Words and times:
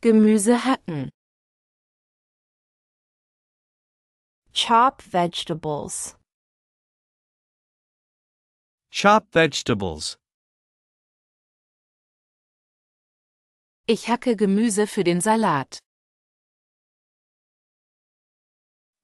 Gemüse 0.00 0.56
hacken. 0.64 1.10
Chop 4.52 5.02
vegetables. 5.02 6.14
Chop 8.90 9.34
vegetables. 9.34 10.16
Ich 13.86 14.08
hacke 14.08 14.36
Gemüse 14.36 14.86
für 14.86 15.02
den 15.02 15.20
Salat. 15.20 15.80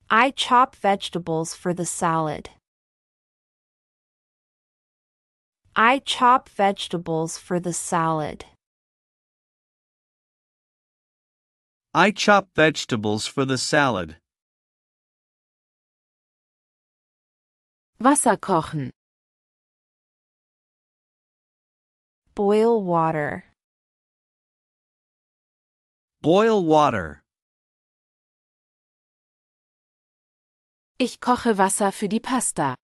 I 0.09 0.31
chop 0.31 0.77
vegetables 0.77 1.55
for 1.55 1.75
the 1.75 1.87
salad. 1.87 2.51
I 5.75 5.99
chop 5.99 6.49
vegetables 6.49 7.37
for 7.37 7.59
the 7.59 7.73
salad. 7.73 8.45
I 11.97 12.11
chop 12.11 12.49
vegetables 12.57 13.29
for 13.29 13.45
the 13.45 13.57
salad. 13.57 14.17
Wasser 18.01 18.37
kochen. 18.37 18.91
Boil 22.35 22.83
water. 22.83 23.45
Boil 26.21 26.65
water. 26.65 27.23
Ich 30.99 31.21
koche 31.21 31.57
Wasser 31.57 31.93
für 31.93 32.09
die 32.09 32.19
Pasta. 32.19 32.75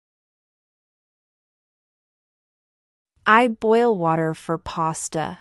I 3.27 3.49
boil 3.49 3.99
water 3.99 4.35
for 4.35 4.57
pasta. 4.57 5.39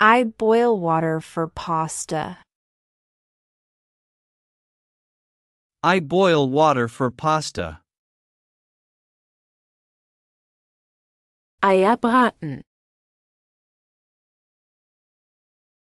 I 0.00 0.22
boil 0.22 0.78
water 0.78 1.20
for 1.20 1.48
pasta. 1.48 2.38
I 5.82 5.98
boil 5.98 6.48
water 6.48 6.86
for 6.86 7.10
pasta. 7.10 7.80
Eier 11.64 11.96
braten. 11.96 12.62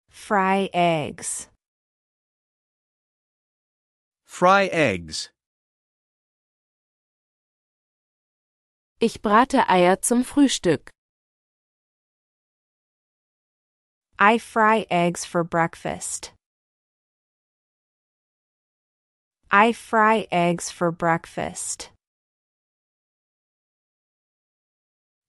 Fry 0.08 0.70
eggs. 0.72 1.48
Fry 4.24 4.68
eggs. 4.72 5.28
Ich 9.00 9.20
brate 9.20 9.68
Eier 9.68 10.00
zum 10.00 10.24
Frühstück. 10.24 10.90
I 14.20 14.38
fry 14.38 14.84
eggs 14.90 15.24
for 15.24 15.44
breakfast. 15.44 16.32
I 19.48 19.72
fry 19.72 20.26
eggs 20.32 20.70
for 20.70 20.90
breakfast. 20.90 21.90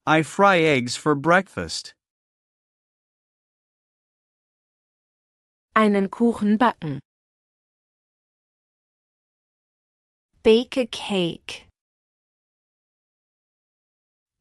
I 0.07 0.23
fry 0.23 0.57
eggs 0.57 0.95
for 0.95 1.13
breakfast. 1.13 1.93
Einen 5.75 6.09
Kuchen 6.09 6.57
backen. 6.57 6.97
Bake 10.41 10.77
a 10.77 10.87
cake. 10.87 11.67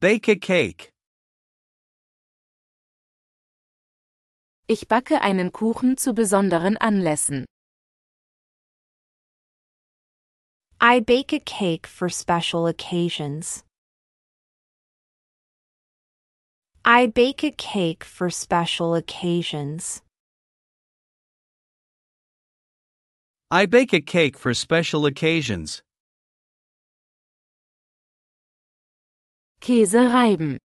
Bake 0.01 0.27
a 0.27 0.35
cake. 0.35 0.88
Ich 4.71 4.87
backe 4.87 5.21
einen 5.21 5.51
Kuchen 5.51 5.97
zu 5.97 6.13
besonderen 6.13 6.77
Anlässen. 6.77 7.45
I 10.79 11.01
bake 11.01 11.33
a 11.33 11.39
cake 11.39 11.87
for 11.87 12.07
special 12.07 12.67
occasions. 12.67 13.63
I 16.85 17.07
bake 17.07 17.43
a 17.43 17.49
cake 17.49 18.05
for 18.05 18.29
special 18.29 18.93
occasions. 18.93 20.03
I 23.49 23.65
bake 23.65 23.93
a 23.93 24.01
cake 24.01 24.37
for 24.37 24.53
special 24.53 25.07
occasions. 25.07 25.81
Käse 29.61 30.13
reiben. 30.13 30.59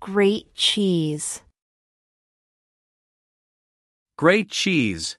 Grate 0.00 0.54
cheese. 0.54 1.42
Grate 4.16 4.48
cheese. 4.48 5.16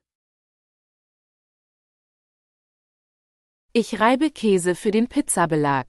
Ich 3.74 4.00
reibe 4.00 4.32
Käse 4.32 4.76
für 4.76 4.92
den 4.92 5.08
Pizzabelag. 5.08 5.86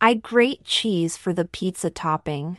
I 0.00 0.14
grate 0.14 0.64
cheese 0.64 1.16
for 1.16 1.32
the 1.32 1.44
pizza 1.44 1.90
topping. 1.90 2.58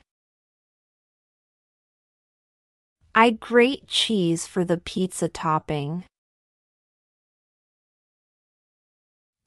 I 3.16 3.32
grate 3.32 3.88
cheese 3.88 4.46
for 4.46 4.66
the 4.66 4.78
pizza 4.78 5.30
topping. 5.30 6.04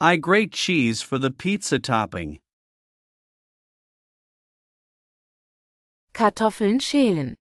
I 0.01 0.17
grate 0.17 0.53
cheese 0.53 1.03
for 1.03 1.19
the 1.19 1.31
pizza 1.31 1.79
topping. 1.79 2.41
Kartoffeln 6.15 6.79
schälen. 6.79 7.35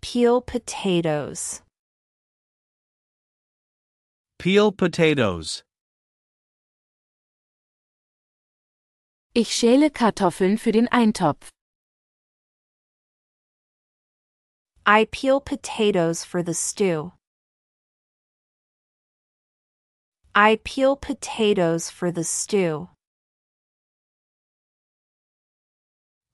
Peel 0.00 0.40
potatoes. 0.40 1.62
Peel 4.38 4.72
potatoes. 4.72 5.62
Ich 9.32 9.54
schäle 9.54 9.92
Kartoffeln 9.92 10.58
für 10.58 10.72
den 10.72 10.88
Eintopf. 10.88 11.50
I 14.84 15.06
peel 15.06 15.40
potatoes 15.40 16.24
for 16.24 16.42
the 16.42 16.54
stew. 16.54 17.12
I 20.34 20.56
peel 20.64 20.96
potatoes 20.96 21.90
for 21.90 22.10
the 22.10 22.24
stew. 22.24 22.88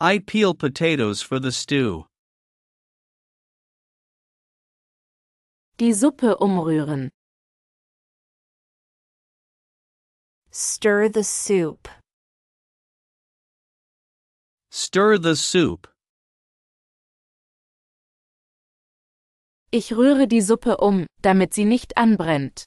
I 0.05 0.19
peel 0.19 0.53
potatoes 0.53 1.23
for 1.23 1.41
the 1.41 1.51
stew. 1.51 2.05
Die 5.79 5.93
Suppe 5.95 6.37
umrühren. 6.37 7.09
Stir 10.51 11.09
the 11.09 11.25
soup. 11.25 11.89
Stir 14.71 15.17
the 15.17 15.35
soup. 15.37 15.89
Ich 19.73 19.91
rühre 19.93 20.29
die 20.29 20.43
Suppe 20.43 20.77
um, 20.83 21.07
damit 21.23 21.55
sie 21.55 21.65
nicht 21.65 21.97
anbrennt. 21.97 22.67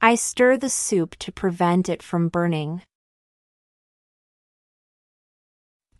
I 0.00 0.14
stir 0.16 0.56
the 0.56 0.70
soup 0.70 1.14
to 1.18 1.30
prevent 1.30 1.90
it 1.90 2.02
from 2.02 2.30
burning. 2.30 2.80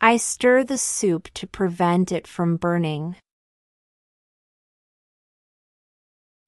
I 0.01 0.15
stir 0.15 0.63
the 0.63 0.77
soup 0.77 1.27
to 1.33 1.45
prevent 1.45 2.13
it 2.13 2.25
from 2.25 2.55
burning. 2.55 3.17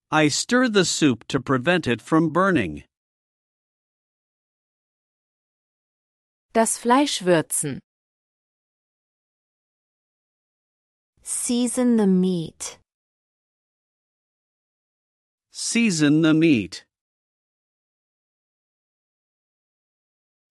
I 0.10 0.30
stir 0.30 0.70
the 0.70 0.86
soup 0.86 1.28
to 1.28 1.42
prevent 1.42 1.86
it 1.86 2.02
from 2.02 2.30
burning. 2.30 2.84
Das 6.54 6.78
Fleisch 6.78 7.24
würzen. 7.26 7.80
Season 11.22 11.98
the 11.98 12.08
meat. 12.08 12.80
Season 15.52 16.22
the 16.22 16.34
meat. 16.34 16.86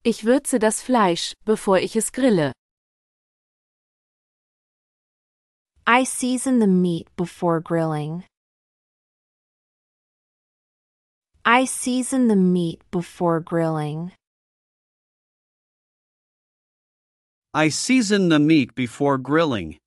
Ich 0.05 0.25
würze 0.25 0.59
das 0.59 0.83
Fleisch, 0.83 1.33
bevor 1.47 1.79
ich 1.79 1.97
es 1.97 2.13
grille. 2.13 2.53
I 5.93 6.05
season 6.05 6.61
the 6.61 6.69
meat 6.69 7.09
before 7.17 7.59
grilling. 7.59 8.23
I 11.45 11.65
season 11.65 12.29
the 12.29 12.37
meat 12.37 12.81
before 12.93 13.41
grilling. 13.41 14.13
I 17.53 17.71
season 17.71 18.29
the 18.29 18.39
meat 18.39 18.77
before 18.77 19.19
grilling. 19.19 19.79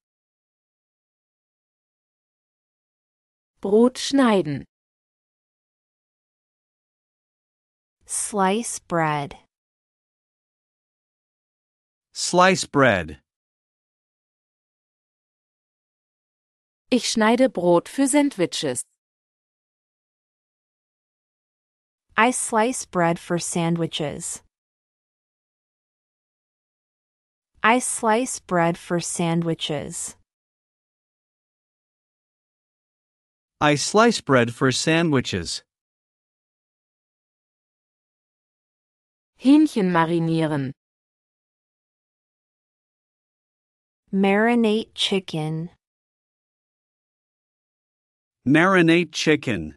Brot 3.62 3.96
schneiden. 3.96 4.66
slice 8.06 8.80
bread. 8.80 9.38
Slice 12.12 12.66
bread. 12.66 13.23
Ich 16.94 17.10
schneide 17.10 17.50
Brot 17.50 17.90
für 17.90 18.06
Sandwiches. 18.06 18.84
I 22.16 22.30
slice 22.30 22.86
bread 22.86 23.18
for 23.18 23.40
sandwiches. 23.40 24.44
I 27.64 27.80
slice 27.80 28.40
bread 28.40 28.78
for 28.78 29.00
sandwiches. 29.00 30.16
I 33.60 33.74
slice 33.74 34.22
bread 34.22 34.54
for 34.54 34.72
sandwiches. 34.72 35.64
Hähnchen 39.42 39.90
marinieren. 39.90 40.74
Marinate 44.14 44.94
chicken. 44.94 45.72
Marinate 48.46 49.14
chicken. 49.14 49.76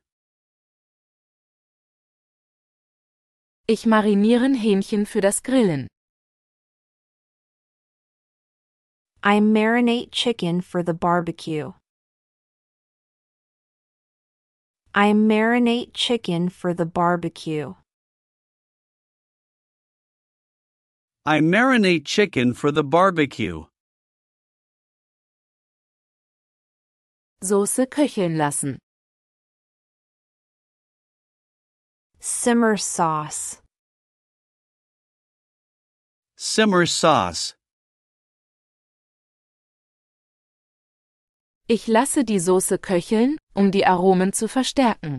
Ich 3.69 3.87
marinieren 3.87 4.55
Hähnchen 4.55 5.07
für 5.07 5.21
das 5.21 5.45
Grillen. 5.45 5.87
I 9.23 9.39
marinate 9.39 10.11
chicken 10.11 10.61
for 10.61 10.83
the 10.83 10.95
barbecue. 10.95 11.75
I 14.93 15.13
marinate 15.13 15.93
chicken 15.95 16.49
for 16.49 16.75
the 16.75 16.87
barbecue. 16.87 17.75
I 21.25 21.39
marinate 21.41 22.05
chicken 22.05 22.53
for 22.53 22.73
the 22.73 22.83
barbecue. 22.83 23.67
Soße 27.47 27.87
köcheln 27.87 28.37
lassen. 28.37 28.79
Simmer 32.19 32.77
sauce. 32.77 33.63
Simmer 36.37 36.87
sauce. 36.87 37.55
Ich 41.69 41.87
lasse 41.87 42.25
die 42.25 42.39
Soße 42.39 42.79
köcheln, 42.79 43.39
um 43.55 43.71
die 43.71 43.87
Aromen 43.87 44.33
zu 44.33 44.49
verstärken. 44.49 45.19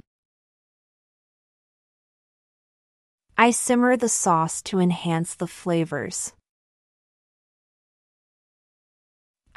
I 3.38 3.52
simmer 3.52 3.98
the 3.98 4.10
sauce 4.10 4.62
to 4.64 4.80
enhance 4.80 5.36
the 5.40 5.48
flavors. 5.48 6.37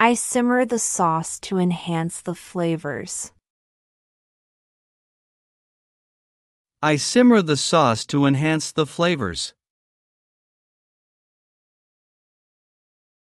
I 0.03 0.15
simmer 0.15 0.65
the 0.65 0.79
sauce 0.79 1.39
to 1.41 1.59
enhance 1.59 2.23
the 2.23 2.35
flavors. 2.35 3.33
I 6.83 6.97
simmer 6.97 7.43
the 7.43 7.59
sauce 7.59 8.07
to 8.07 8.25
enhance 8.25 8.73
the 8.73 8.87
flavors. 8.87 9.53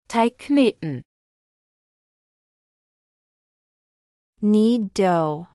Teig 0.08 0.38
kneten. 0.38 1.02
Knead 4.40 4.94
dough. 4.94 5.50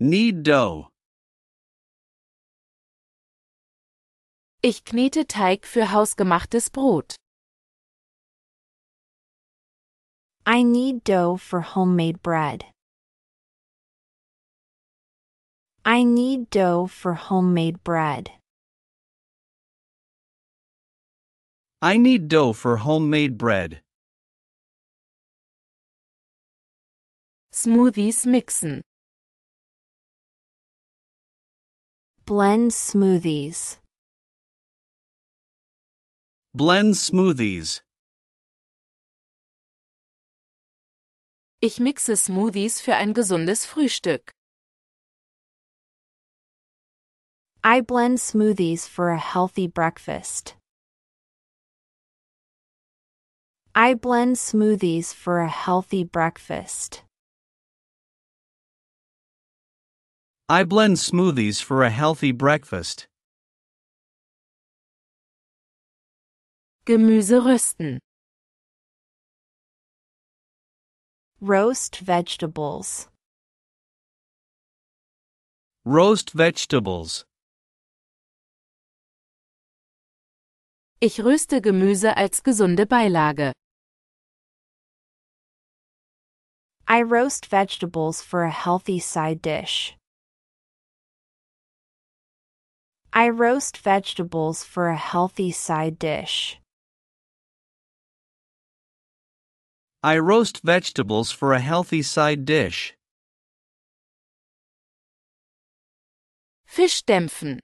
Knead 0.00 0.42
dough. 0.42 0.88
Ich 4.62 4.82
knete 4.84 5.26
Teig 5.26 5.66
für 5.66 5.92
hausgemachtes 5.92 6.70
Brot. 6.70 7.16
I 10.48 10.62
knead 10.62 11.02
dough 11.02 11.36
for 11.36 11.60
homemade 11.60 12.22
bread. 12.22 12.66
I 15.84 16.04
knead 16.04 16.50
dough 16.50 16.86
for 16.86 17.14
homemade 17.14 17.82
bread. 17.82 18.30
I 21.82 21.96
knead 21.96 22.28
dough 22.28 22.52
for 22.52 22.76
homemade 22.76 23.36
bread. 23.36 23.82
Smoothies 27.52 28.24
mixen. 28.24 28.82
Blend 32.24 32.70
smoothies. 32.70 33.78
Blend 36.54 36.94
smoothies. 36.94 37.80
Ich 41.66 41.80
mixe 41.80 42.14
Smoothies 42.16 42.80
für 42.80 42.94
ein 42.94 43.12
gesundes 43.12 43.66
Frühstück. 43.66 44.30
I 47.64 47.80
blend 47.80 48.20
smoothies 48.20 48.86
for 48.86 49.10
a 49.10 49.18
healthy 49.18 49.66
breakfast. 49.66 50.54
I 53.74 53.94
blend 53.94 54.36
smoothies 54.36 55.12
for 55.12 55.40
a 55.40 55.48
healthy 55.48 56.04
breakfast. 56.04 57.02
I 60.48 60.62
blend 60.62 60.98
smoothies 60.98 61.60
for 61.60 61.82
a 61.82 61.90
healthy 61.90 62.30
breakfast. 62.30 63.08
Gemüse 66.86 67.44
rösten. 67.44 67.98
Roast 71.42 71.98
vegetables. 71.98 73.08
Roast 75.84 76.30
vegetables. 76.32 77.26
Ich 80.98 81.20
röste 81.20 81.60
Gemüse 81.60 82.16
als 82.16 82.42
gesunde 82.42 82.86
Beilage. 82.86 83.52
I 86.88 87.02
roast 87.02 87.44
vegetables 87.50 88.22
for 88.22 88.44
a 88.44 88.50
healthy 88.50 88.98
side 88.98 89.42
dish. 89.42 89.94
I 93.12 93.28
roast 93.28 93.76
vegetables 93.76 94.64
for 94.64 94.88
a 94.88 94.96
healthy 94.96 95.52
side 95.52 95.98
dish. 95.98 96.58
I 100.06 100.18
roast 100.18 100.62
vegetables 100.62 101.32
for 101.32 101.52
a 101.52 101.58
healthy 101.58 102.00
side 102.00 102.44
dish. 102.44 102.94
Fisch 106.64 107.02
dämpfen. 107.04 107.58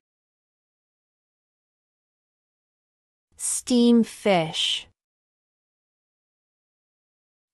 Steam 3.37 4.03
fish. 4.03 4.89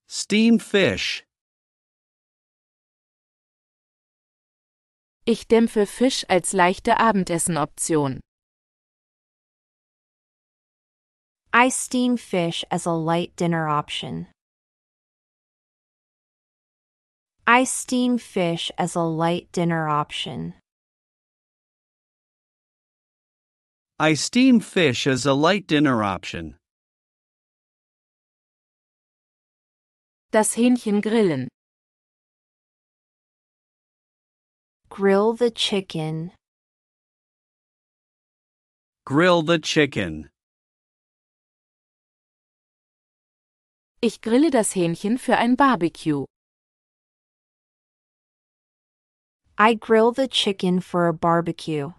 Steamed 0.06 0.62
fish. 0.62 1.22
Ich 5.26 5.48
dämpfe 5.48 5.84
Fisch 5.84 6.24
als 6.30 6.54
leichte 6.54 6.98
Abendessenoption. 6.98 8.20
I 11.52 11.68
steam 11.68 12.16
fish 12.16 12.64
as 12.70 12.86
a 12.86 12.94
light 12.94 13.36
dinner 13.36 13.68
option. 13.68 14.28
I 17.50 17.64
steam 17.64 18.18
fish 18.18 18.70
as 18.76 18.94
a 18.94 19.00
light 19.00 19.50
dinner 19.52 19.88
option. 19.88 20.52
I 23.98 24.12
steam 24.12 24.60
fish 24.60 25.06
as 25.06 25.24
a 25.24 25.32
light 25.32 25.66
dinner 25.66 26.04
option. 26.04 26.56
Das 30.30 30.56
Hähnchen 30.56 31.00
grillen. 31.00 31.48
Grill 34.90 35.32
the 35.32 35.50
chicken. 35.50 36.32
Grill 39.06 39.40
the 39.40 39.58
chicken. 39.58 40.28
Ich 44.02 44.20
grille 44.20 44.50
das 44.50 44.74
Hähnchen 44.74 45.16
für 45.16 45.38
ein 45.38 45.56
Barbecue. 45.56 46.26
I 49.60 49.74
grill 49.74 50.12
the 50.12 50.28
chicken 50.28 50.78
for 50.78 51.08
a 51.08 51.12
barbecue. 51.12 51.90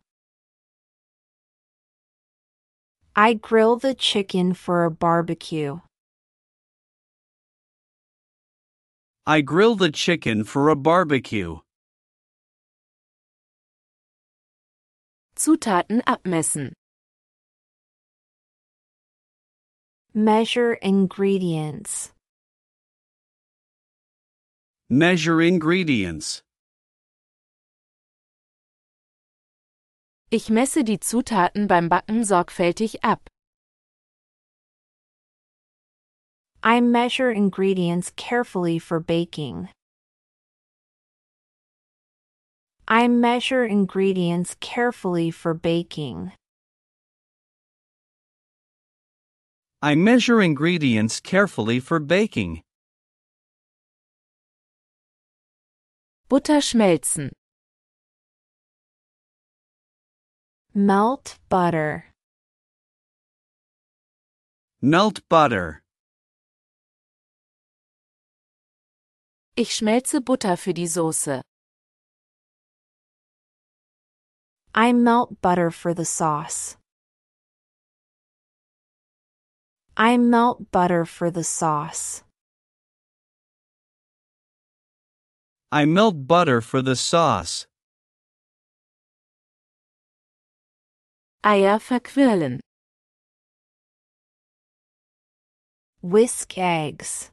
I 3.13 3.33
grill 3.33 3.75
the 3.75 3.93
chicken 3.93 4.53
for 4.53 4.85
a 4.85 4.89
barbecue. 4.89 5.81
I 9.27 9.41
grill 9.41 9.75
the 9.75 9.91
chicken 9.91 10.45
for 10.45 10.69
a 10.69 10.75
barbecue. 10.77 11.57
Zutaten 15.35 16.01
abmessen. 16.05 16.71
Measure 20.13 20.75
ingredients. 20.75 22.13
Measure 24.89 25.41
ingredients. 25.41 26.41
Ich 30.31 30.51
messe 30.51 30.83
die 30.83 30.99
Zutaten 30.99 31.67
beim 31.67 31.89
Backen 31.89 32.23
sorgfältig 32.23 33.03
ab. 33.03 33.27
I 36.63 36.81
measure 36.81 37.31
ingredients 37.31 38.11
carefully 38.15 38.77
for 38.77 38.99
baking. 38.99 39.69
I 42.87 43.07
measure 43.07 43.65
ingredients 43.65 44.55
carefully 44.59 45.31
for 45.31 45.55
baking. 45.55 46.31
I 49.81 49.95
measure 49.95 50.43
ingredients 50.43 51.19
carefully 51.19 51.79
for 51.79 51.99
baking. 51.99 52.61
Butter 56.27 56.61
schmelzen. 56.61 57.31
Melt 60.81 61.37
butter. 61.49 62.05
Melt 64.81 65.27
butter. 65.27 65.81
Ich 69.57 69.75
schmelze 69.75 70.21
Butter 70.21 70.55
für 70.55 70.73
die 70.73 70.87
Soße. 70.87 71.41
I 74.73 74.93
melt 74.93 75.41
butter 75.41 75.69
for 75.69 75.93
the 75.93 76.05
sauce. 76.05 76.77
I 79.97 80.15
melt 80.17 80.71
butter 80.71 81.05
for 81.05 81.29
the 81.29 81.43
sauce. 81.43 82.23
I 85.73 85.83
melt 85.85 86.25
butter 86.25 86.61
for 86.61 86.81
the 86.81 86.95
sauce. 86.95 87.68
Eier 91.41 91.79
verquirlen. 91.79 92.59
Whisk 96.01 96.57
eggs. 96.57 97.31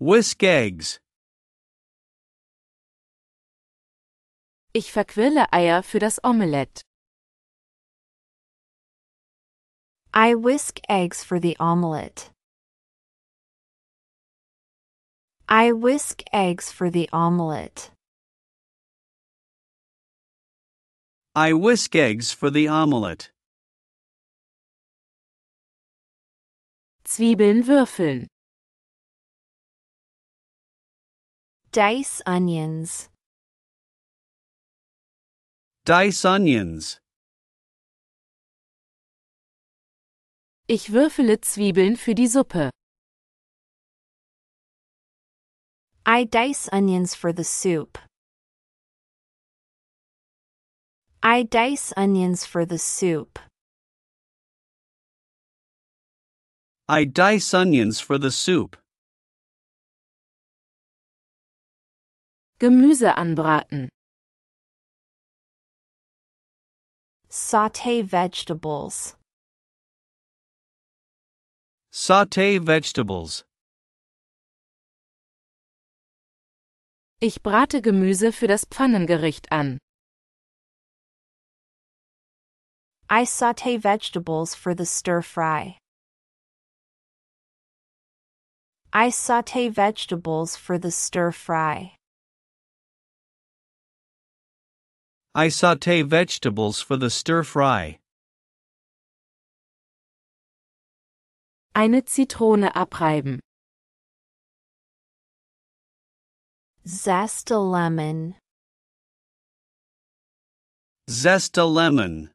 Whisk 0.00 0.42
eggs. 0.42 0.98
Ich 4.72 4.90
verquirle 4.90 5.52
Eier 5.52 5.84
für 5.84 6.00
das 6.00 6.18
Omelett. 6.24 6.82
I 10.12 10.34
whisk 10.34 10.80
eggs 10.88 11.22
for 11.22 11.38
the 11.38 11.56
omelette. 11.60 12.30
I 15.48 15.70
whisk 15.72 16.24
eggs 16.32 16.72
for 16.72 16.90
the 16.90 17.08
omelette. 17.12 17.92
I 21.34 21.52
whisk 21.52 21.94
eggs 21.94 22.32
for 22.32 22.50
the 22.50 22.66
omelette. 22.68 23.30
Zwiebeln 27.04 27.66
würfeln. 27.66 28.26
Dice 31.70 32.20
onions. 32.26 33.08
Dice 35.84 36.24
onions. 36.24 36.98
Ich 40.66 40.92
würfele 40.92 41.40
Zwiebeln 41.40 41.96
für 41.96 42.16
die 42.16 42.26
Suppe. 42.26 42.70
I 46.04 46.24
dice 46.24 46.68
onions 46.72 47.14
for 47.14 47.32
the 47.32 47.44
soup. 47.44 47.98
I 51.22 51.42
dice 51.42 51.92
onions 51.98 52.46
for 52.46 52.64
the 52.64 52.78
soup. 52.78 53.38
I 56.88 57.04
dice 57.04 57.52
onions 57.52 58.00
for 58.00 58.16
the 58.16 58.30
soup. 58.30 58.78
Gemüse 62.58 63.14
anbraten. 63.14 63.88
Saute 67.28 68.02
vegetables. 68.02 69.14
Saute 71.92 72.66
vegetables. 72.66 73.44
Ich 77.20 77.42
brate 77.42 77.82
Gemüse 77.82 78.32
für 78.32 78.46
das 78.46 78.64
Pfannengericht 78.64 79.52
an. 79.52 79.78
I 83.12 83.24
saute 83.24 83.76
vegetables 83.76 84.54
for 84.54 84.72
the 84.72 84.86
stir 84.86 85.20
fry. 85.20 85.78
I 88.92 89.10
saute 89.10 89.68
vegetables 89.68 90.54
for 90.54 90.78
the 90.78 90.92
stir 90.92 91.32
fry. 91.32 91.96
I 95.34 95.48
saute 95.48 96.02
vegetables 96.02 96.80
for 96.80 96.96
the 96.96 97.10
stir 97.10 97.42
fry. 97.42 97.98
Eine 101.74 102.02
Zitrone 102.02 102.72
abreiben. 102.72 103.40
Zest 106.86 107.50
a 107.50 107.58
lemon. 107.58 108.36
Zest 111.08 111.58
a 111.58 111.64
lemon. 111.64 112.30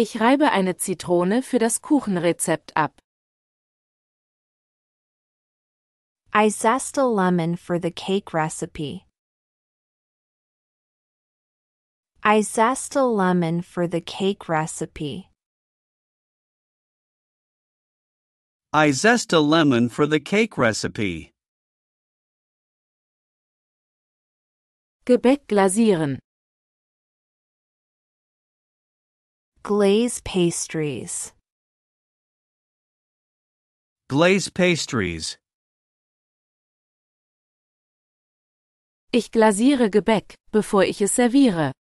Ich 0.00 0.20
reibe 0.20 0.52
eine 0.52 0.76
Zitrone 0.76 1.42
für 1.42 1.58
das 1.58 1.82
Kuchenrezept 1.82 2.76
ab. 2.76 3.02
I 6.32 6.50
zest 6.50 6.96
a 6.98 7.04
lemon 7.04 7.56
for 7.56 7.80
the 7.80 7.90
cake 7.90 8.32
recipe. 8.32 9.08
I 12.22 12.42
zest 12.42 12.94
a 12.94 13.02
lemon 13.04 13.60
for 13.60 13.88
the 13.88 14.00
cake 14.00 14.48
recipe. 14.48 15.32
I 18.72 18.92
zest 18.92 19.32
a 19.32 19.40
lemon 19.40 19.88
for 19.88 20.06
the 20.06 20.20
cake 20.20 20.56
recipe. 20.56 21.32
Gebäck 25.04 25.48
glasieren. 25.48 26.20
Glaze 29.62 30.20
pastries. 30.20 31.32
Glaze 34.08 34.48
pastries. 34.48 35.36
Ich 39.12 39.30
glasiere 39.30 39.90
Gebäck, 39.90 40.34
bevor 40.52 40.84
ich 40.84 41.02
es 41.02 41.12
serviere. 41.12 41.72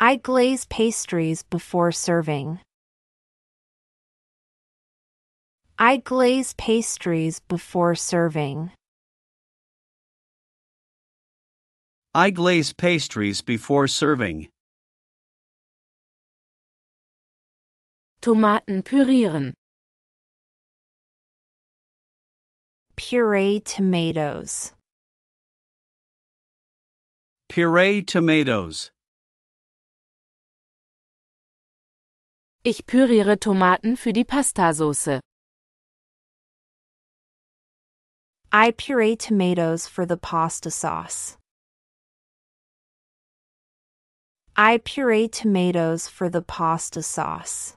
I 0.00 0.16
glaze 0.16 0.64
pastries 0.64 1.42
before 1.42 1.92
serving. 1.92 2.58
I 5.78 5.98
glaze 5.98 6.54
pastries 6.54 7.40
before 7.40 7.94
serving. 7.94 8.70
I 12.18 12.30
glaze 12.30 12.72
pastries 12.72 13.42
before 13.42 13.86
serving. 13.86 14.48
Tomaten 18.22 18.82
pürieren. 18.82 19.52
Puree 22.96 23.60
tomatoes. 23.60 24.72
Puree 27.50 28.00
tomatoes. 28.00 28.90
Ich 32.64 32.86
püriere 32.86 33.36
Tomaten 33.38 33.98
für 33.98 34.14
die 34.14 34.24
Pastasauce. 34.24 35.20
I 38.50 38.70
puree 38.70 39.16
tomatoes 39.16 39.86
for 39.86 40.06
the 40.06 40.16
pasta 40.16 40.70
sauce. 40.70 41.36
I 44.58 44.78
puree 44.78 45.28
tomatoes 45.28 46.08
for 46.08 46.30
the 46.30 46.40
pasta 46.40 47.02
sauce. 47.02 47.76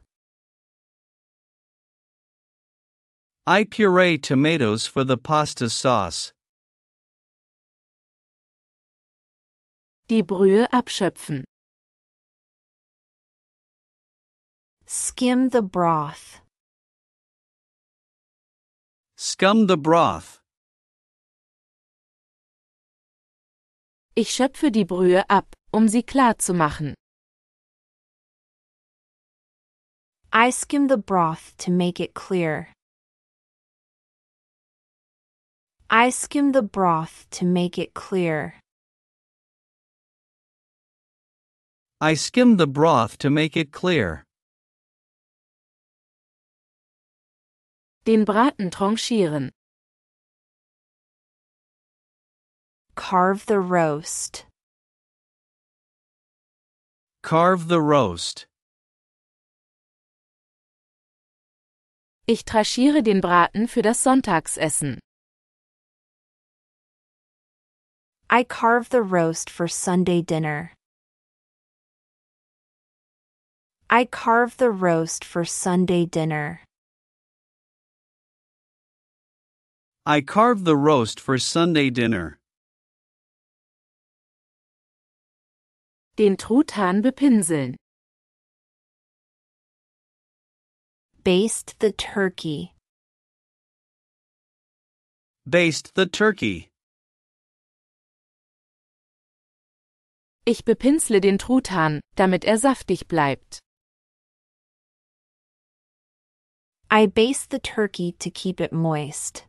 I 3.45 3.65
puree 3.65 4.17
tomatoes 4.17 4.87
for 4.87 5.03
the 5.03 5.17
pasta 5.17 5.69
sauce. 5.69 6.31
Die 10.07 10.21
Brühe 10.21 10.69
abschöpfen. 10.71 11.43
Skim 14.85 15.49
the 15.49 15.61
broth. 15.61 16.39
Scum 19.17 19.67
the 19.67 19.75
broth. 19.75 20.39
Ich 24.15 24.29
schöpfe 24.29 24.71
die 24.71 24.85
Brühe 24.85 25.25
ab, 25.29 25.53
um 25.71 25.87
sie 25.87 26.01
klar 26.01 26.35
zu 26.37 26.53
machen. 26.53 26.93
I 30.31 30.51
skim 30.51 30.87
the 30.87 30.97
broth 30.97 31.53
to 31.57 31.71
make 31.71 31.99
it 31.99 32.13
clear. 32.13 32.69
I 35.89 36.11
skim 36.11 36.51
the 36.51 36.61
broth 36.61 37.25
to 37.31 37.45
make 37.45 37.79
it 37.79 37.93
clear. 37.93 38.55
I 41.99 42.13
skim 42.13 42.57
the 42.57 42.67
broth 42.67 43.17
to 43.19 43.29
make 43.29 43.57
it 43.57 43.71
clear. 43.71 44.23
Den 48.05 48.25
Braten 48.25 48.69
tranchieren. 48.69 49.49
Carve 52.95 53.45
the 53.47 53.59
roast. 53.59 54.45
Carve 57.21 57.67
the 57.67 57.81
roast. 57.81 58.47
Ich 62.25 62.45
tranchiere 62.45 63.03
den 63.03 63.21
Braten 63.21 63.67
für 63.67 63.81
das 63.81 64.01
Sonntagsessen. 64.01 64.99
I 68.31 68.43
carve 68.43 68.89
the 68.89 69.01
roast 69.01 69.49
for 69.49 69.67
Sunday 69.67 70.21
dinner. 70.21 70.71
I 73.89 74.05
carve 74.05 74.57
the 74.57 74.71
roast 74.71 75.25
for 75.25 75.43
Sunday 75.43 76.05
dinner. 76.05 76.61
I 80.05 80.21
carve 80.21 80.63
the 80.63 80.77
roast 80.77 81.19
for 81.19 81.37
Sunday 81.37 81.89
dinner. 81.89 82.38
Den 86.19 86.35
Truthahn 86.35 87.01
bepinseln. 87.01 87.77
Baste 91.23 91.79
the 91.79 91.93
turkey. 91.93 92.73
Baste 95.45 95.93
the 95.95 96.05
turkey. 96.05 96.67
Ich 100.45 100.65
bepinsle 100.65 101.21
den 101.21 101.37
Truthahn, 101.37 102.01
damit 102.17 102.43
er 102.43 102.57
saftig 102.57 103.07
bleibt. 103.07 103.59
I 106.91 107.07
baste 107.07 107.49
the 107.49 107.59
turkey 107.59 108.11
to 108.19 108.29
keep 108.29 108.59
it 108.59 108.73
moist. 108.73 109.47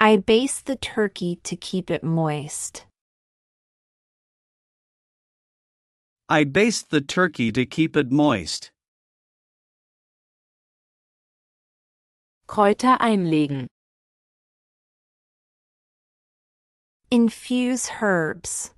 I 0.00 0.16
baste 0.16 0.66
the 0.66 0.74
turkey 0.74 1.36
to 1.44 1.54
keep 1.54 1.88
it 1.88 2.02
moist. 2.02 2.88
I 6.28 6.44
baste 6.44 6.88
the 6.88 7.02
turkey 7.02 7.52
to 7.52 7.66
keep 7.66 7.98
it 7.98 8.10
moist. 8.10 8.70
Kräuter 12.48 12.98
einlegen. 12.98 13.66
Infuse 17.10 18.00
herbs. 18.00 18.72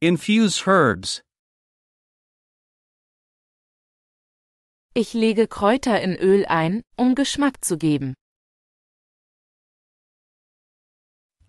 Infuse 0.00 0.60
herbs. 0.60 1.22
Ich 4.94 5.12
lege 5.12 5.48
Kräuter 5.48 6.00
in 6.00 6.16
Öl 6.20 6.46
ein, 6.46 6.82
um 6.96 7.16
Geschmack 7.16 7.64
zu 7.64 7.76
geben. 7.76 8.14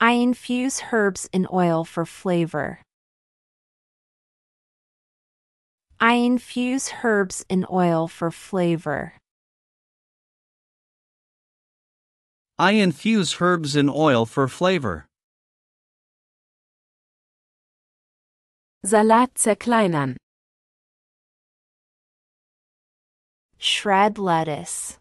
I 0.02 0.14
infuse 0.14 0.80
herbs 0.92 1.30
in 1.32 1.46
oil 1.54 1.84
for 1.84 2.08
flavor. 2.08 2.80
I 6.02 6.14
infuse 6.14 6.94
herbs 7.04 7.46
in 7.50 7.66
oil 7.70 8.08
for 8.08 8.32
flavor. 8.32 9.16
I 12.58 12.72
infuse 12.72 13.42
herbs 13.42 13.76
in 13.76 13.90
oil 13.90 14.26
for 14.26 14.48
flavor. 14.48 15.08
Salat 18.86 19.34
zerkleinern. 19.36 20.16
Shred 23.58 24.18
lettuce. 24.18 25.00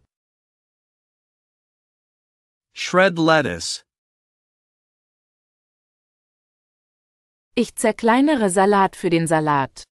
Shred 2.74 3.20
lettuce. 3.20 3.84
Ich 7.54 7.76
zerkleinere 7.76 8.50
Salat 8.50 8.96
für 8.96 9.10
den 9.10 9.28
Salat. 9.28 9.84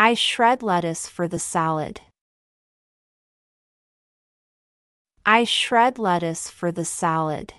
I 0.00 0.14
shred 0.14 0.62
lettuce 0.62 1.08
for 1.08 1.26
the 1.26 1.40
salad. 1.40 2.00
I 5.26 5.42
shred 5.42 5.98
lettuce 5.98 6.48
for 6.48 6.70
the 6.70 6.84
salad. 6.84 7.52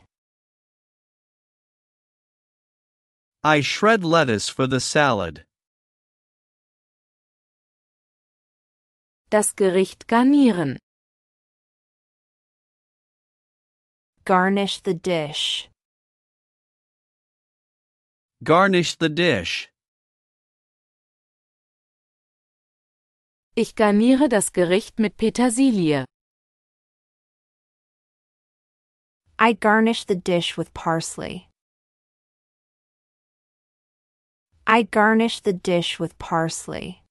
I 3.43 3.59
shred 3.59 4.05
lettuce 4.05 4.47
for 4.47 4.67
the 4.67 4.79
salad. 4.79 5.43
Das 9.29 9.51
Gericht 9.51 10.07
garnieren. 10.07 10.77
Garnish 14.23 14.79
the 14.79 14.93
dish. 14.93 15.69
Garnish 18.43 18.95
the 18.95 19.09
dish. 19.09 19.68
Ich 23.61 23.75
garniere 23.75 24.29
das 24.29 24.53
Gericht 24.53 24.99
mit 24.99 25.17
Petersilie. 25.17 26.05
I 29.37 29.51
garnish 29.51 30.05
the 30.05 30.15
dish 30.15 30.57
with 30.57 30.73
parsley. 30.73 31.49
I 34.65 34.83
garnish 34.83 35.41
the 35.41 35.51
dish 35.51 35.99
with 35.99 36.17
parsley. 36.17 37.03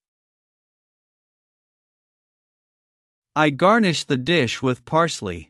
I 3.35 3.51
garnish 3.51 4.05
the 4.05 4.17
dish 4.17 4.63
with 4.63 4.83
parsley. 4.85 5.49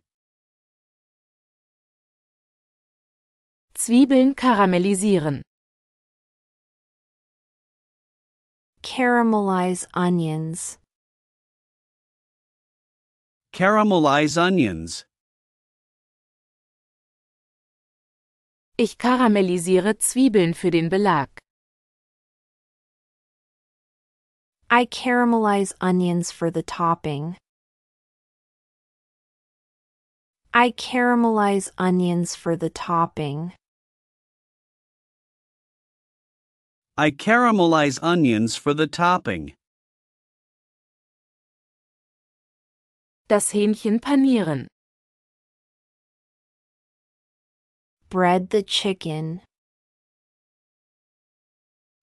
Zwiebeln 3.74 4.36
karamellisieren. 4.36 5.44
Caramelize 8.84 9.88
onions. 9.94 10.79
Caramelize 13.52 14.38
onions. 14.38 15.06
Ich 18.78 18.98
karamellisiere 18.98 19.98
Zwiebeln 19.98 20.54
für 20.54 20.72
den 20.72 20.90
Belag. 20.90 21.30
I 24.72 24.86
caramelize 24.86 25.74
onions 25.82 26.32
for 26.32 26.52
the 26.52 26.64
topping. 26.64 27.36
I 30.54 30.72
caramelize 30.72 31.72
onions 31.78 32.36
for 32.36 32.56
the 32.56 32.70
topping. 32.70 33.52
I 36.98 37.12
caramelize 37.12 38.00
onions 38.02 38.56
for 38.56 38.74
the 38.74 38.88
topping. 38.88 39.54
Das 43.30 43.54
Hähnchen 43.54 44.00
panieren. 44.00 44.68
Bread 48.10 48.50
the 48.50 48.64
chicken. 48.64 49.42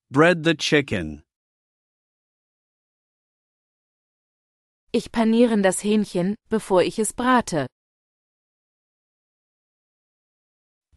Bread 0.08 0.44
the 0.44 0.54
chicken. 0.54 1.24
Ich 4.92 5.10
panieren 5.10 5.64
das 5.64 5.82
Hähnchen, 5.82 6.36
bevor 6.48 6.84
ich 6.84 7.00
es 7.00 7.12
brate. 7.12 7.66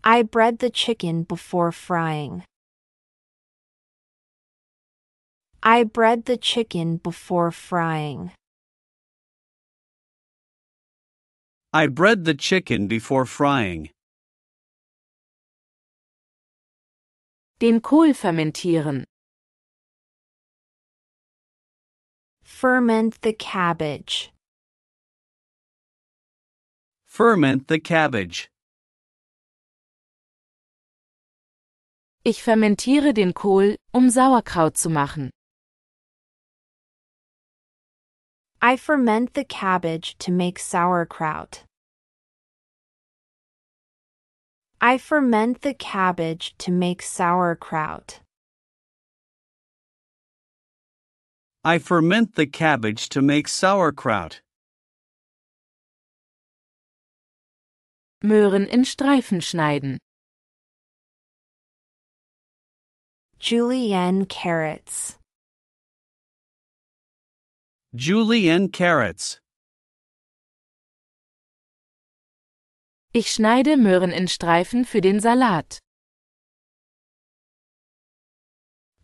I 0.04 0.22
bread 0.22 0.60
the 0.60 0.70
chicken 0.70 1.24
before 1.24 1.72
frying. 1.72 2.44
I 5.64 5.86
bread 5.86 6.28
the 6.28 6.38
chicken 6.38 7.00
before 7.00 7.52
frying. 7.52 8.32
I 11.72 11.86
bread 11.86 12.26
the 12.26 12.34
chicken 12.34 12.88
before 12.88 13.26
frying. 13.28 13.92
Den 17.60 17.80
Kohl 17.80 18.14
fermentieren. 18.14 19.04
Ferment 22.42 23.22
the 23.22 23.34
cabbage. 23.34 24.32
Ferment 27.06 27.68
the 27.68 27.80
cabbage. 27.80 28.50
Ich 32.24 32.42
fermentiere 32.42 33.14
den 33.14 33.36
Kohl, 33.36 33.76
um 33.94 34.10
Sauerkraut 34.10 34.76
zu 34.76 34.90
machen. 34.90 35.30
I 38.62 38.76
ferment 38.76 39.36
the 39.36 39.46
cabbage 39.46 40.18
to 40.20 40.32
make 40.32 40.60
sauerkraut. 40.60 41.64
I 44.82 44.98
ferment 44.98 45.62
the 45.62 45.74
cabbage 45.74 46.56
to 46.58 46.72
make 46.72 47.02
sauerkraut. 47.02 48.20
I 51.64 51.78
ferment 51.80 52.36
the 52.36 52.48
cabbage 52.48 53.08
to 53.10 53.22
make 53.22 53.48
sauerkraut. 53.48 54.42
Möhren 58.22 58.68
in 58.68 58.84
Streifen 58.84 59.42
schneiden. 59.42 59.98
Julienne 63.40 64.26
carrots. 64.26 65.19
Julienne 67.92 68.70
carrots. 68.70 69.40
Ich 73.14 73.32
schneide 73.32 73.78
Möhren 73.78 74.12
in 74.12 74.28
Streifen 74.28 74.86
für 74.86 75.02
den 75.02 75.20
Salat. 75.20 75.80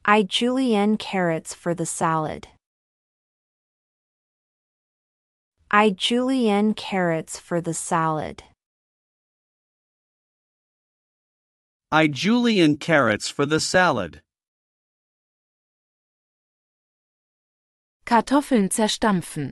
I 0.06 0.24
julienne 0.30 0.98
carrots 1.00 1.56
for 1.56 1.74
the 1.74 1.88
salad. 1.88 2.48
I 5.72 5.90
julienne 5.90 6.76
carrots 6.76 7.40
for 7.40 7.62
the 7.62 7.74
salad. 7.74 8.44
I 11.92 12.08
julienne 12.08 12.78
carrots 12.78 13.30
for 13.30 13.48
the 13.48 13.60
salad. 13.60 14.22
Kartoffeln 18.06 18.70
zerstampfen. 18.70 19.50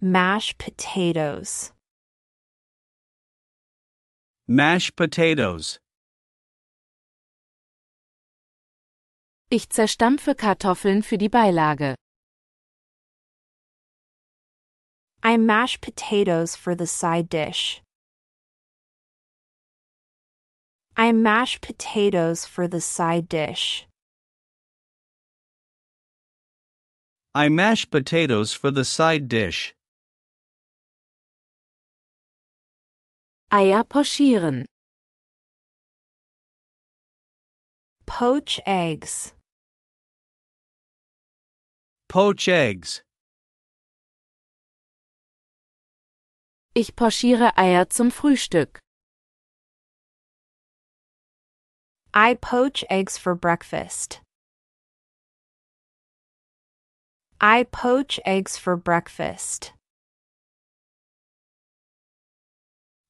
Mash 0.00 0.56
potatoes. 0.56 1.74
Mashed 4.46 4.96
potatoes. 4.96 5.78
Ich 9.50 9.68
zerstampfe 9.68 10.34
Kartoffeln 10.34 11.02
für 11.02 11.18
die 11.18 11.28
Beilage. 11.28 11.94
I 15.22 15.36
mash 15.36 15.78
potatoes 15.82 16.56
for 16.56 16.74
the 16.74 16.86
side 16.86 17.28
dish. 17.28 17.82
I 20.96 21.12
mash 21.12 21.60
potatoes 21.60 22.46
for 22.46 22.66
the 22.66 22.80
side 22.80 23.28
dish. 23.28 23.86
I 27.34 27.48
mash 27.48 27.88
potatoes 27.88 28.52
for 28.52 28.70
the 28.70 28.84
side 28.84 29.26
dish. 29.26 29.74
Eier 33.50 33.84
pochieren. 33.84 34.66
Poach 38.04 38.60
eggs. 38.66 39.32
Poach 42.10 42.48
eggs. 42.48 43.00
Ich 46.74 46.94
pochiere 46.94 47.56
Eier 47.56 47.88
zum 47.88 48.10
Frühstück. 48.10 48.78
I 52.12 52.34
poach 52.34 52.84
eggs 52.90 53.16
for 53.16 53.34
breakfast. 53.34 54.20
I 57.44 57.64
poach 57.64 58.20
eggs 58.24 58.56
for 58.56 58.76
breakfast. 58.76 59.72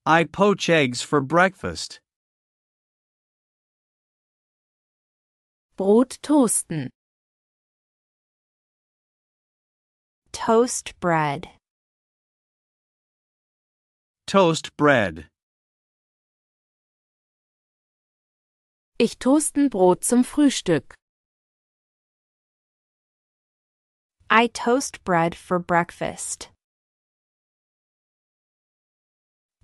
I 0.06 0.24
poach 0.24 0.70
eggs 0.70 1.02
for 1.02 1.20
breakfast. 1.20 2.00
Brot 5.76 6.16
toasten. 6.22 6.88
Toast 10.32 10.98
bread. 10.98 11.48
Toast 14.26 14.74
bread. 14.78 15.26
Ich 18.96 19.18
toasten 19.18 19.68
Brot 19.68 20.04
zum 20.04 20.24
Frühstück. 20.24 20.94
I 24.34 24.46
toast 24.46 25.04
bread 25.04 25.34
for 25.34 25.58
breakfast. 25.58 26.48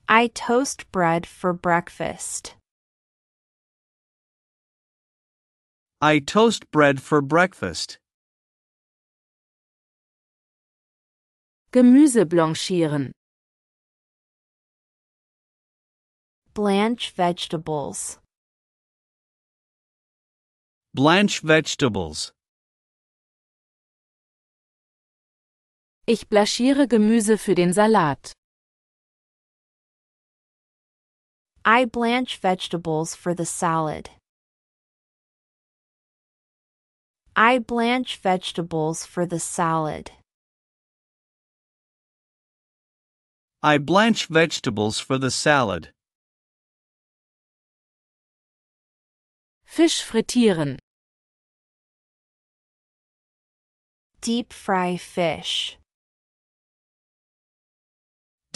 I 0.06 0.26
toast 0.26 0.92
bread 0.92 1.24
for 1.24 1.54
breakfast. 1.54 2.54
I 6.02 6.18
toast 6.18 6.70
bread 6.70 7.00
for 7.00 7.22
breakfast. 7.22 7.96
Gemüse 11.72 12.26
blanchieren. 12.26 13.12
Blanch 16.52 17.12
vegetables. 17.16 18.18
Blanch 20.92 21.40
vegetables. 21.40 22.32
Ich 26.10 26.26
blanchiere 26.26 26.88
Gemüse 26.88 27.36
für 27.36 27.54
den 27.54 27.74
Salat. 27.74 28.32
I 31.66 31.84
blanch 31.84 32.42
vegetables 32.42 33.14
for 33.14 33.34
the 33.36 33.44
salad. 33.44 34.08
I 37.36 37.58
blanch 37.58 38.16
vegetables 38.22 39.04
for 39.04 39.26
the 39.26 39.38
salad. 39.38 40.10
I 43.62 43.76
blanch 43.76 44.28
vegetables 44.28 44.98
for 44.98 45.18
the 45.18 45.30
salad. 45.30 45.92
Fisch 49.66 50.02
frittieren. 50.02 50.78
Deep 54.22 54.54
fry 54.54 54.96
fish. 54.96 55.76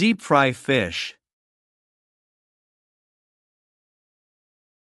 Deep 0.02 0.20
fry 0.20 0.52
fish. 0.52 1.14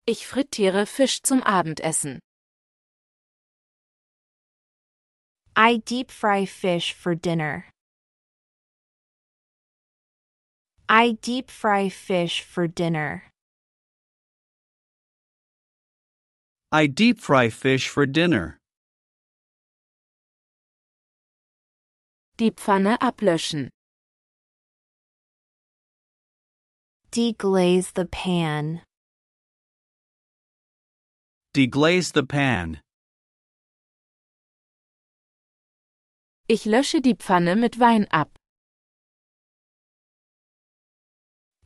Ich 0.04 0.26
frittiere 0.26 0.84
Fisch 0.84 1.22
zum 1.22 1.42
Abendessen. 1.42 2.18
I 5.56 5.78
deep 5.78 6.10
fry 6.10 6.44
fish 6.44 6.92
for 6.92 7.14
dinner. 7.14 7.64
I 10.86 11.12
deep 11.22 11.50
fry 11.50 11.88
fish 11.88 12.42
for 12.42 12.68
dinner. 12.68 13.22
I 16.70 16.88
deep 16.88 17.18
fry 17.20 17.48
fish 17.48 17.88
for 17.88 18.04
dinner. 18.04 18.58
Die 22.36 22.50
Pfanne 22.50 22.98
ablöschen. 23.00 23.70
Deglaze 27.16 27.94
the 27.94 28.04
pan. 28.04 28.82
Deglaze 31.54 32.12
the 32.12 32.22
pan. 32.22 32.82
Ich 36.46 36.64
lösche 36.66 37.00
die 37.00 37.14
Pfanne 37.14 37.56
mit 37.56 37.80
Wein 37.80 38.06
ab. 38.10 38.38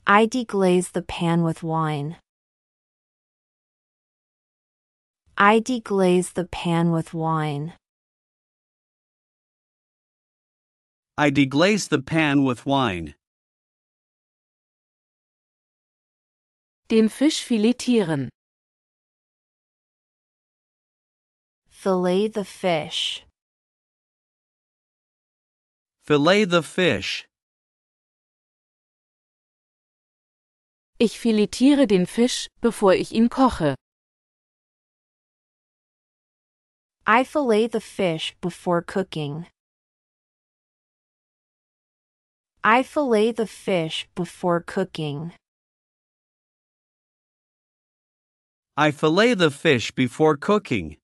I 0.06 0.28
deglaze 0.28 0.92
the 0.92 1.02
pan 1.02 1.42
with 1.42 1.64
wine. 1.64 2.18
I 5.36 5.58
deglaze 5.58 6.32
the 6.34 6.44
pan 6.44 6.92
with 6.92 7.12
wine. 7.12 7.72
I 11.18 11.32
deglaze 11.32 11.88
the 11.88 12.00
pan 12.00 12.44
with 12.44 12.64
wine. 12.64 13.16
Den 16.90 17.08
Fisch 17.08 17.44
filetieren. 17.44 18.28
Fillet 21.68 22.26
the 22.34 22.44
fish. 22.44 23.24
Fillet 26.02 26.46
the 26.46 26.62
fish. 26.62 27.26
Ich 30.98 31.20
filetiere 31.20 31.86
den 31.86 32.06
Fisch, 32.06 32.48
bevor 32.60 32.94
ich 32.94 33.12
ihn 33.12 33.28
koche. 33.28 33.76
I 37.06 37.22
fillet 37.22 37.68
the 37.68 37.80
fish 37.80 38.34
before 38.40 38.82
cooking. 38.82 39.46
I 42.64 42.82
fillet 42.82 43.30
the 43.30 43.46
fish 43.46 44.08
before 44.16 44.60
cooking. 44.60 45.32
I 48.80 48.92
fillet 48.92 49.34
the 49.34 49.50
fish 49.50 49.90
before 49.90 50.38
cooking. 50.38 50.96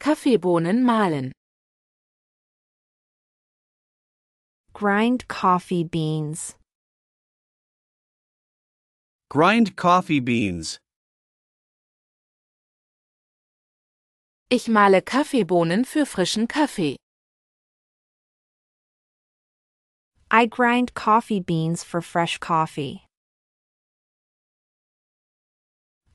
Kaffeebohnen 0.00 0.82
mahlen. 0.82 1.30
Grind 4.72 5.28
coffee 5.28 5.84
beans. 5.84 6.56
Grind 9.28 9.76
coffee 9.76 10.18
beans. 10.18 10.80
Ich 14.50 14.66
mahle 14.66 15.02
Kaffeebohnen 15.02 15.84
für 15.84 16.04
frischen 16.04 16.48
Kaffee. 16.48 16.96
I 20.32 20.46
grind 20.46 20.94
coffee 20.94 21.38
beans 21.40 21.84
for 21.84 22.02
fresh 22.02 22.38
coffee. 22.40 23.04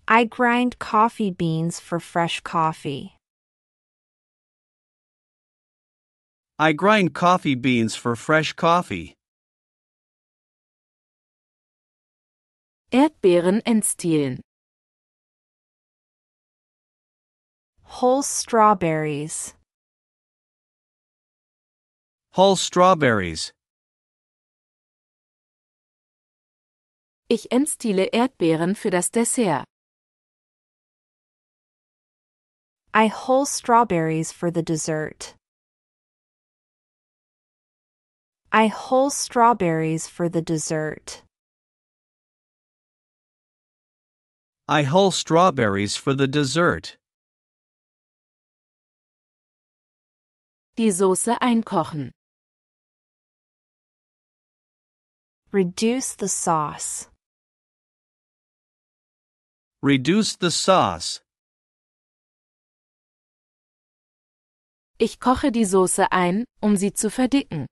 I 0.08 0.26
grind 0.26 0.78
coffee 0.78 1.32
beans 1.32 1.80
for 1.80 2.00
fresh 2.00 2.42
coffee. 2.42 3.18
I 6.60 6.74
grind 6.74 7.16
coffee 7.16 7.56
beans 7.56 7.96
for 7.96 8.16
fresh 8.16 8.54
coffee. 8.54 9.16
Erdbeeren 12.92 13.64
entstielen. 13.66 14.42
Whole 17.82 18.22
strawberries. 18.22 19.56
Whole 22.34 22.56
strawberries. 22.56 23.52
Ich 27.28 27.52
entstiele 27.52 28.06
Erdbeeren 28.14 28.76
für 28.76 28.92
das 28.92 29.10
Dessert. 29.10 29.66
I 32.98 33.08
whole 33.08 33.46
strawberries 33.46 34.32
for 34.32 34.50
the 34.50 34.62
dessert. 34.62 35.34
I 38.54 38.68
whole 38.68 39.10
strawberries 39.10 40.08
for 40.08 40.30
the 40.30 40.42
dessert. 40.42 41.22
I 44.70 44.84
hull 44.84 45.12
strawberries 45.12 45.98
for 45.98 46.14
the 46.14 46.26
dessert. 46.26 46.96
Die 50.78 50.88
Soße 50.88 51.38
einkochen. 51.42 52.12
Reduce 55.52 56.16
the 56.16 56.30
sauce. 56.30 57.10
Reduce 59.82 60.38
the 60.38 60.50
sauce. 60.50 61.25
Ich 64.98 65.20
koche 65.20 65.52
die 65.52 65.66
Soße 65.66 66.12
ein, 66.12 66.46
um 66.62 66.78
sie 66.78 66.94
zu 66.94 67.10
verdicken. 67.10 67.68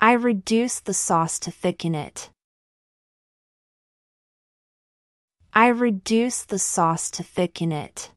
I 0.00 0.14
reduce 0.14 0.80
the 0.80 0.94
sauce 0.94 1.38
to 1.40 1.50
thicken 1.50 1.94
it. 1.94 2.30
I 5.52 5.68
reduce 5.68 6.46
the 6.46 6.58
sauce 6.58 7.10
to 7.10 7.22
thicken 7.22 7.70
it. 7.70 8.10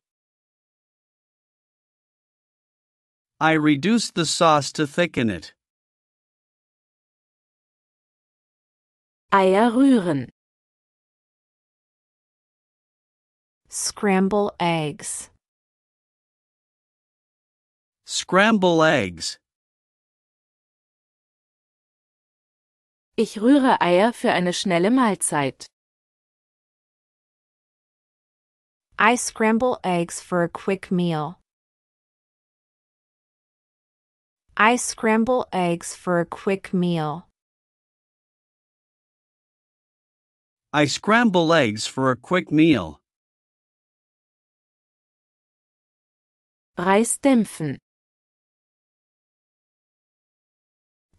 I 3.42 3.52
reduce 3.52 4.12
the 4.12 4.26
sauce 4.26 4.72
to 4.72 4.88
thicken 4.88 5.30
it. 5.30 5.54
Eier 9.34 9.72
rühren. 9.74 10.30
Scramble 13.68 14.54
eggs. 14.58 15.30
Scramble 18.08 18.84
eggs. 18.84 19.40
Ich 23.18 23.40
rühre 23.42 23.82
Eier 23.82 24.14
für 24.14 24.32
eine 24.32 24.54
schnelle 24.54 24.92
Mahlzeit. 24.92 25.66
I 29.00 29.16
scramble 29.16 29.80
eggs 29.84 30.22
for 30.22 30.44
a 30.44 30.48
quick 30.48 30.92
meal. 30.92 31.40
I 34.56 34.78
scramble 34.78 35.48
eggs 35.52 35.96
for 35.96 36.20
a 36.20 36.26
quick 36.26 36.74
meal. 36.74 37.28
I 40.72 40.86
scramble 40.86 41.52
eggs 41.54 41.88
for 41.88 42.12
a 42.12 42.16
quick 42.16 42.52
meal. 42.52 43.00
Reis 46.78 47.18
dämpfen. 47.20 47.80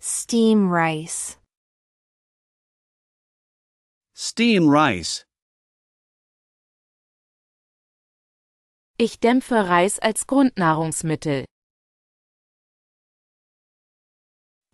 Steam 0.09 0.71
rice. 0.71 1.37
Steam 4.15 4.69
rice. 4.69 5.25
Ich 8.99 9.19
dämpfe 9.19 9.69
Reis 9.69 9.99
als 9.99 10.25
Grundnahrungsmittel. 10.29 11.45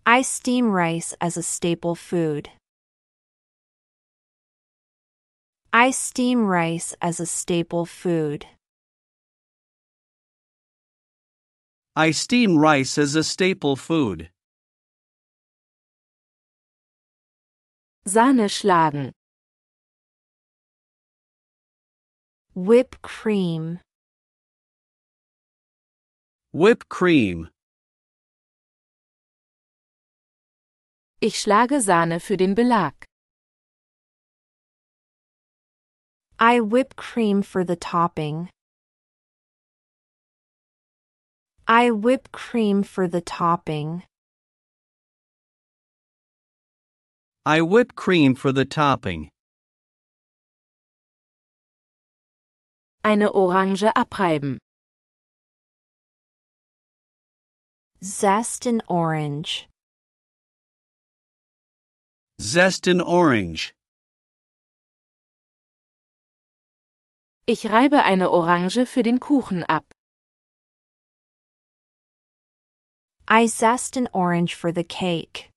I 0.05 0.21
steam 0.21 0.69
rice 0.69 1.15
as 1.19 1.35
a 1.35 1.41
staple 1.41 1.95
food. 1.95 2.49
I 5.73 5.89
steam 5.89 6.45
rice 6.45 6.93
as 7.01 7.19
a 7.19 7.25
staple 7.25 7.87
food. 7.87 8.45
I 11.95 12.11
steam 12.11 12.55
rice 12.59 12.99
as 12.99 13.15
a 13.15 13.23
staple 13.23 13.75
food. 13.75 14.29
Sahne 18.05 18.49
schlagen. 18.49 19.13
Whip 22.53 23.01
cream. 23.01 23.79
Whip 26.51 26.89
cream. 26.89 27.49
Ich 31.21 31.39
schlage 31.39 31.79
Sahne 31.79 32.19
für 32.19 32.35
den 32.35 32.55
Belag. 32.55 33.05
I 36.37 36.59
whip 36.59 36.97
cream 36.97 37.41
for 37.41 37.63
the 37.63 37.77
topping. 37.77 38.49
I 41.65 41.89
whip 41.91 42.33
cream 42.33 42.83
for 42.83 43.07
the 43.07 43.21
topping. 43.21 44.03
I 47.45 47.61
whip 47.61 47.95
cream 47.95 48.35
for 48.35 48.53
the 48.53 48.63
topping. 48.63 49.29
Eine 53.03 53.29
Orange 53.33 53.83
abreiben. 53.93 54.59
Zest 58.01 58.65
an 58.65 58.81
orange. 58.87 59.67
Zest 62.39 62.87
an 62.87 63.01
orange. 63.01 63.73
Ich 67.45 67.65
reibe 67.65 68.03
eine 68.03 68.29
Orange 68.29 68.85
für 68.85 69.03
den 69.03 69.19
Kuchen 69.19 69.63
ab. 69.67 69.83
I 73.29 73.47
zest 73.47 73.97
an 73.97 74.07
orange 74.13 74.55
for 74.55 74.71
the 74.71 74.85
cake. 74.85 75.52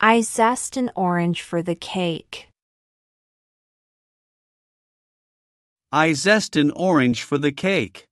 I 0.00 0.20
zest 0.20 0.76
an 0.76 0.90
orange 0.94 1.40
for 1.40 1.62
the 1.62 1.74
cake. 1.74 2.48
I 5.90 6.12
zest 6.12 6.54
an 6.56 6.70
orange 6.72 7.22
for 7.22 7.38
the 7.38 7.50
cake. 7.50 8.04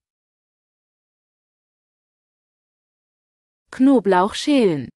Knoblauch 3.71 4.35
schälen. 4.35 4.89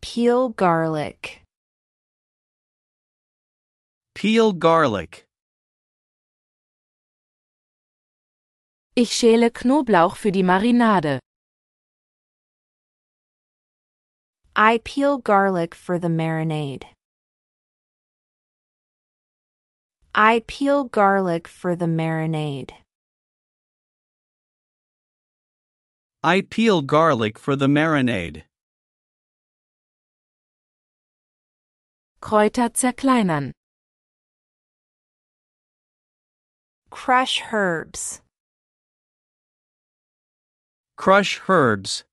Peel 0.00 0.48
garlic. 0.50 1.42
Peel 4.14 4.54
garlic. 4.54 5.26
Ich 8.94 9.12
schäle 9.12 9.50
Knoblauch 9.50 10.16
für 10.16 10.32
die 10.32 10.42
Marinade. 10.42 11.18
I 14.54 14.80
peel 14.84 15.16
garlic 15.16 15.74
for 15.74 15.98
the 15.98 16.08
marinade. 16.08 16.84
I 20.14 20.44
peel 20.46 20.84
garlic 20.84 21.48
for 21.48 21.74
the 21.74 21.86
marinade. 21.86 22.72
I 26.22 26.42
peel 26.42 26.82
garlic 26.82 27.38
for 27.38 27.56
the 27.56 27.66
marinade. 27.66 28.42
Kräuter 32.20 32.68
zerkleinern. 32.74 33.52
Crush 36.90 37.40
herbs. 37.50 38.20
Crush 40.98 41.40
herbs. 41.48 42.04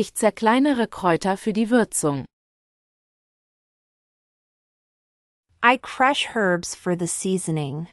Ich 0.00 0.14
zerkleinere 0.14 0.88
Kräuter 0.88 1.36
für 1.36 1.52
die 1.52 1.68
Würzung. 1.68 2.24
I 5.62 5.76
crush 5.76 6.34
herbs 6.34 6.74
for 6.74 6.96
the 6.98 7.06
seasoning. 7.06 7.86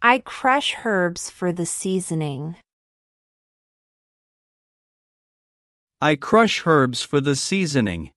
I 0.00 0.20
crush 0.20 0.84
herbs 0.84 1.28
for 1.28 1.52
the 1.52 1.66
seasoning. 1.66 2.54
I 6.00 6.14
crush 6.14 6.64
herbs 6.64 7.02
for 7.02 7.20
the 7.20 7.34
seasoning. 7.34 8.12